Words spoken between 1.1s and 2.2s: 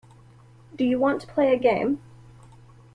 to play a game.